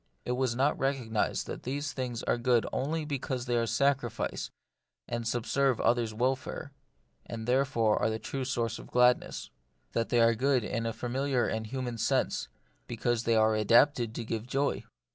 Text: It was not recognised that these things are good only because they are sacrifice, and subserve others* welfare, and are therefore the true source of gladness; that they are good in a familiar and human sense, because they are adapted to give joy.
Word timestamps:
It 0.25 0.31
was 0.31 0.55
not 0.55 0.79
recognised 0.79 1.45
that 1.45 1.61
these 1.61 1.93
things 1.93 2.23
are 2.23 2.39
good 2.39 2.65
only 2.73 3.05
because 3.05 3.45
they 3.45 3.55
are 3.55 3.67
sacrifice, 3.67 4.49
and 5.07 5.27
subserve 5.27 5.79
others* 5.79 6.11
welfare, 6.11 6.71
and 7.27 7.43
are 7.43 7.45
therefore 7.45 8.09
the 8.09 8.17
true 8.17 8.43
source 8.43 8.79
of 8.79 8.87
gladness; 8.89 9.51
that 9.91 10.09
they 10.09 10.19
are 10.19 10.33
good 10.33 10.63
in 10.63 10.87
a 10.87 10.91
familiar 10.93 11.45
and 11.45 11.67
human 11.67 11.99
sense, 11.99 12.47
because 12.87 13.25
they 13.25 13.35
are 13.35 13.53
adapted 13.53 14.15
to 14.15 14.25
give 14.25 14.47
joy. 14.47 14.83